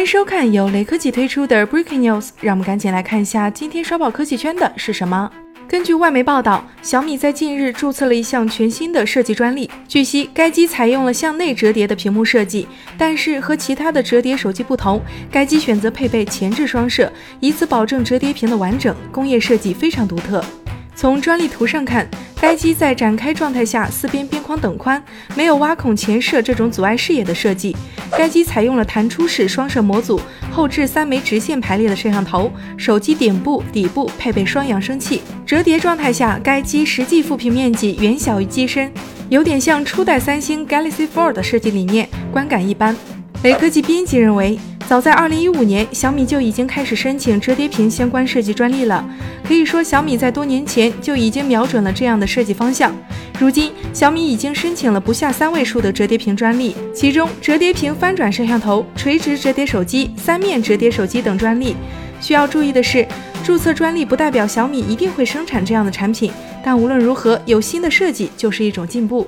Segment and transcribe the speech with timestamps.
[0.00, 5.30] 欢迎收看由雷科技推出的 Breaking News，让我们赶紧来看一下今天刷爆科技圈的是什么。
[5.68, 9.70] 根据外媒报道，小米在近日注册了一项全新的设计专利。
[9.86, 12.66] 据悉，该机采用了向内折叠的屏幕设计，
[12.96, 18.96] 但是和其他的折叠手机不同，该机选择配备前置双摄，以此保证折叠屏的完整。
[19.12, 20.42] 工业设计非常独特。
[20.94, 22.08] 从专利图上看，
[22.40, 25.02] 该机在展开状态下，四边边框等宽，
[25.36, 27.76] 没有挖孔前摄这种阻碍视野的设计。
[28.16, 30.18] 该机采用了弹出式双摄模组，
[30.50, 35.20] 后置三枚直线排列的摄像头，手机顶部、底部配备双扬声器。
[35.44, 38.90] 折叠状态下，该机实际副屏面积远小于机身，
[39.28, 42.96] 有点像初代三星 Galaxy Fold 的设计理念，观感一般。
[43.42, 44.58] 雷科技编辑认为。
[44.90, 49.08] 早在二零一五年，小米就已经开始申请折叠屏相关设计专利了。
[49.46, 52.92] 可以说，小米在多年前就已经瞄准了这样的设计方向。
[53.38, 61.76] 如今，小米已经申请了不下三位数的折叠屏专利，其中折叠屏翻转摄像头、垂直折叠手机、三面折叠手机等专利。
[62.20, 63.06] 需要注意的是，
[63.44, 66.32] 注册专利不代表小米一定会生产这样的产品，
[66.64, 69.24] 但无论如何，有新的设计就是一种进步。